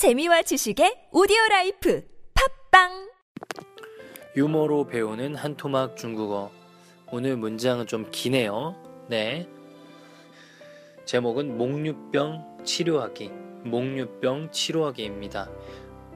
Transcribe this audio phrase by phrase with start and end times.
[0.00, 2.02] 재미와 지식의 오디오 라이프
[2.72, 3.10] 팝빵
[4.34, 6.50] 유머로 배우는 한토막 중국어.
[7.12, 8.74] 오늘 문장은 좀 기네요.
[9.10, 9.46] 네.
[11.04, 13.30] 제목은 목류병 치료하기.
[13.64, 15.50] 목류병 치료하기입니다.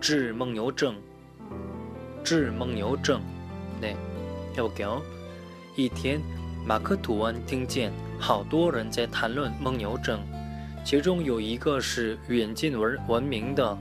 [0.01, 1.03] 治梦游症.
[2.25, 3.21] 治梦游症.
[3.83, 3.95] 네.
[4.57, 5.03] 해볼게요.
[5.77, 6.23] 一天，
[6.65, 10.25] 马克吐温听见好多人在谈论梦游症，
[10.85, 13.77] 其中有一个是远近闻闻名的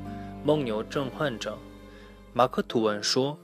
[0.45, 1.57] 梦游症患者。
[2.32, 3.37] 马克吐温说：“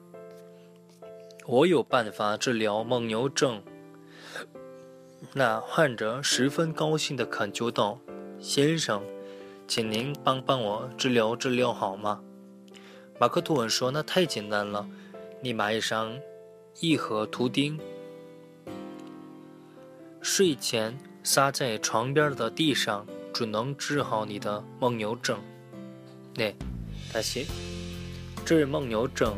[1.45, 3.61] 我有办法治疗梦游症。”
[5.35, 7.99] 那患者十分高兴地恳求道
[8.39, 9.03] ：“先生，
[9.67, 12.21] 请您帮帮我治疗治疗好吗？”
[13.19, 14.87] 马克吐温说：“那太简单了，
[15.41, 16.17] 你买上
[16.79, 17.77] 一盒图钉。”
[20.21, 23.05] 睡前撒在床边的地上，
[23.39, 25.39] 准能治好你的梦游症。
[26.35, 26.53] 那，
[27.13, 27.47] 大西，
[28.45, 29.33] 治梦游症。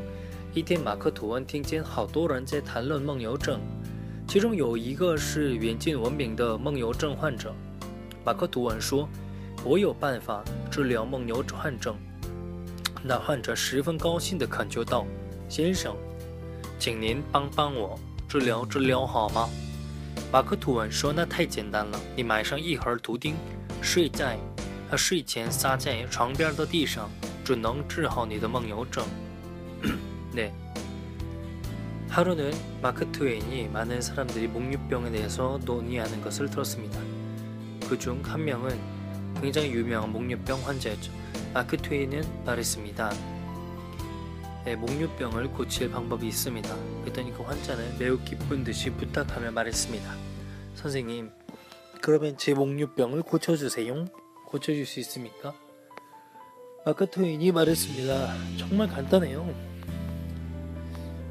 [0.56, 3.62] 一天，马克吐温听见好多人在谈论梦游症，
[4.28, 7.54] 其中有一个是远近闻名的梦游症患者。
[8.26, 9.08] 马克吐温说
[9.64, 11.96] ：“我有办法治疗梦游患症。”
[13.06, 15.06] 那患者十分高兴地恳求道
[15.48, 15.96] ：“先生，
[16.80, 19.48] 请您帮帮我治疗治疗好吗？”
[20.33, 23.35] 马克吐温说：“那太简单了，你买上一盒图钉，
[23.81, 24.39] 睡在，
[24.91, 27.09] 呃，睡前撒在床边的地上，
[27.45, 29.05] 准能治好你的梦游症。”
[30.35, 30.53] 네
[32.09, 36.99] 하루는 마크 트웨인이 많은 사람들이 목류병에 대해서 논의하는 것을 들었습니다.
[37.89, 38.79] 그 중 한 명은
[39.41, 41.13] 굉장히 유명한 목류병 환자였죠.
[41.55, 43.13] 마크 트웨인은 말했습니다.
[44.64, 46.76] 네, 목류병을 고칠 방법이 있습니다.
[47.02, 50.16] 그랬더니 그 환자는 매우 기쁜 듯이 부탁하며 말했습니다.
[50.76, 51.32] 선생님,
[52.00, 54.06] 그러면 제 목류병을 고쳐주세요.
[54.46, 55.56] 고쳐줄 수 있습니까?
[56.86, 58.58] 마크 트웨인이 말했습니다.
[58.58, 59.52] 정말 간단해요.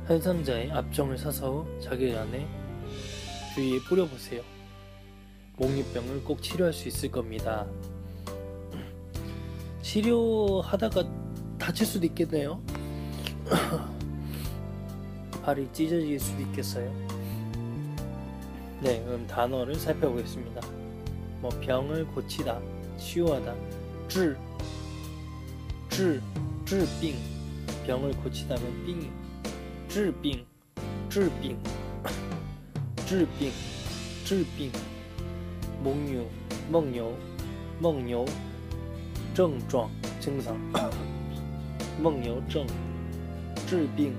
[0.06, 2.48] 한 상자에 압정을 사서 자기 안에
[3.54, 4.42] 주위에 뿌려보세요.
[5.56, 7.64] 목류병을 꼭 치료할 수 있을 겁니다.
[9.82, 11.04] 치료하다가
[11.58, 12.60] 다칠 수도 있겠네요.
[15.43, 16.91] 발이 찢어질 수도 있겠어요.
[18.81, 20.61] 네, 그럼 단어를 살펴보겠습니다.
[21.41, 22.59] 뭐 병을 고치다,
[22.97, 23.53] 치유하다,
[24.07, 24.37] 治,
[25.89, 26.21] 治,
[26.65, 27.15] 治病,
[27.85, 29.11] 병을 고치다면 病,
[29.87, 30.45] 治病,
[31.09, 31.57] 治病,
[33.05, 33.51] 治病,
[34.25, 34.71] 治病,
[35.83, 36.25] 목류,
[36.71, 37.13] 梦游,
[37.79, 38.25] 梦游,
[39.35, 39.89] 症状,
[40.19, 40.57] 증상,
[42.01, 42.65] 梦游症,
[43.69, 44.13] 治病,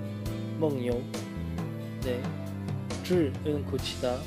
[0.60, 1.00] 梦游,
[2.03, 2.20] 네,
[3.04, 4.19] 治은 고치다,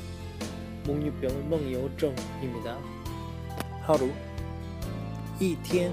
[0.86, 2.76] 목류병은 梦游症입니다.
[3.86, 4.10] 하루,
[5.38, 5.92] 一天,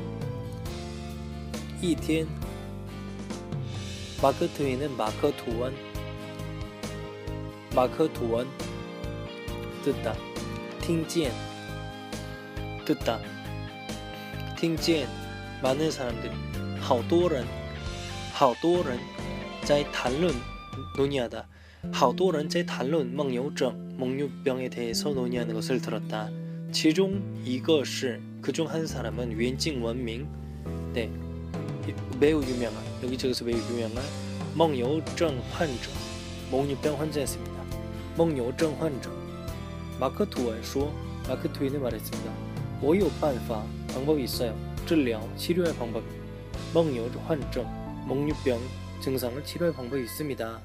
[1.82, 2.28] 一天,
[4.22, 5.74] 마크 트윈은 마크 두원,
[7.76, 8.48] 마크 두원,
[9.84, 10.16] 듣다,
[10.82, 11.32] 听见,
[12.86, 13.20] 듣다,
[14.58, 15.08] 听见,
[15.62, 16.32] 많은 사람들,
[16.80, 17.46] 好多人,
[18.34, 18.98] 好多人
[19.64, 20.34] 在谈论
[20.96, 21.46] 논의하다.
[21.92, 26.30] 好多人在谈论梦游症, 목류병에 대해서 논의하는 것을 들었다.
[26.72, 30.28] 其中一个是 그중 한 사람은 远近 闻名,
[30.94, 31.10] 네,
[32.20, 34.04] 매우 유명한 여기저기서 매우 유명한
[34.56, 35.90] 梦游症患者,
[36.52, 37.54] 목류병 환자였습니다.
[38.18, 39.10] 梦游症患者.
[40.00, 40.92] 마크 투원 说,
[41.28, 42.32] 마크 투인은 말했습니다.
[42.82, 43.64] 我有办法,
[43.94, 44.54] 방법이 있어요.
[44.86, 46.04] 治疗, 치료할 방법.
[46.74, 47.66] 梦游患症,
[48.08, 48.60] 목류병
[49.02, 50.62] 증상을 치료할 방법이 있습니다.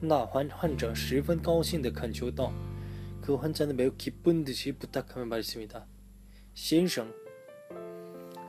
[0.00, 2.52] 那患患者十分高兴地恳求道：“
[3.20, 5.86] 그 환자는 매우 기쁜 듯이 부탁하며 말했습니다.
[6.54, 7.12] 先生，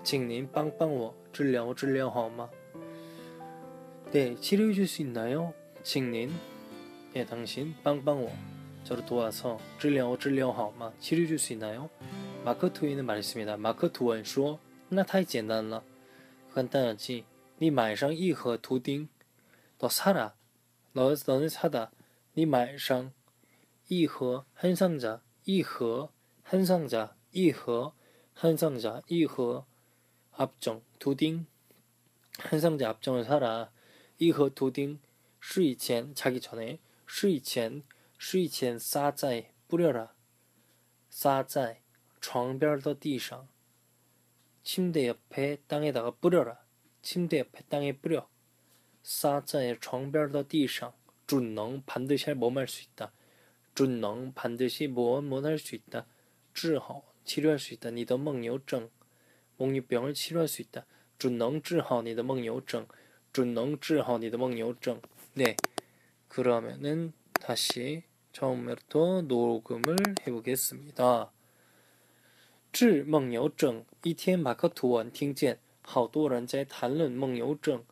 [0.03, 2.49] 请您帮帮我治疗治疗好吗？
[4.11, 5.53] 네, 치료해 줄 수 있나요?
[5.83, 6.31] 请您,
[7.15, 8.31] 예, 당신, 帮帮我,
[8.83, 10.91] 저를 도와서 治疗治疗好吗?
[10.99, 11.89] 치료해 줄 수 있나요?
[12.43, 13.57] 마크 투이는 말했습니다.
[13.57, 15.83] 마크 투원 说,那太简单了.
[16.53, 17.23] 간단하지.
[17.59, 19.09] 你买上一盒图钉,
[19.79, 20.35] 너 사라.
[20.93, 21.91] 너, 너는 사다.
[22.35, 23.11] 你买上
[23.87, 26.11] 一盒 한 상자, 一盒
[26.43, 27.93] 한 상자, 一盒
[28.33, 29.65] 한 상자, 一盒
[30.31, 31.47] 압정, 두딩
[32.37, 33.71] 한 상자 압정을 사라.
[34.17, 34.99] 一盒 두딩
[35.41, 37.83] 睡前 자기 전에 睡前
[38.19, 40.13] 睡前 싸자에 뿌려라.
[41.09, 41.81] 싸자에
[42.21, 43.47] 床边的地上
[44.63, 46.63] 침대 옆에 땅에다가 뿌려라.
[47.01, 48.29] 침대 옆에 땅에 뿌려.
[49.03, 50.93] 싸자의 床边的地上
[51.27, 53.11] 준능 반드시 할 뭐할 수 있다.
[53.75, 56.05] 준능 반드시 뭐뭐할 수 있다.
[56.53, 57.91] 治好 치료할 수 있다.
[57.91, 58.89] 니더梦游症
[59.57, 60.85] 목류병을 치료할 수 있다.
[61.17, 62.87] 准能治好你的梦游症，
[63.33, 65.01] 准能治好你的梦游症。
[65.33, 65.57] 네,
[66.29, 71.31] 그러면은 다시 처음부터 녹음을 해보겠습니다.
[72.71, 77.83] 治梦游症，一天马克吐温听见好多人在谈论梦游症，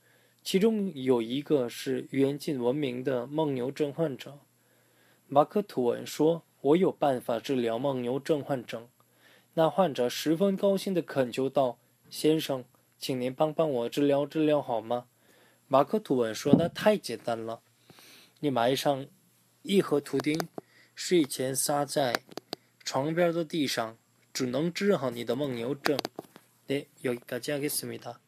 [0.43, 4.39] 其中有一个是远近闻名的梦游症患者。
[5.27, 8.89] 马克吐温说：“我有办法治疗梦游症患者。”
[9.55, 12.63] 那患者十分高兴地恳求道：“先生，
[12.97, 15.07] 请您帮帮我治疗治疗好吗？”
[15.67, 17.61] 马克吐温说：“那太简单了，
[18.39, 19.05] 你买上
[19.63, 20.47] 一盒图钉，
[20.95, 22.21] 睡前撒在
[22.83, 23.97] 床边的地上。”
[24.37, 25.97] 只能治好你的梦游症。
[26.67, 28.19] 네, 여기까지 하겠습니다.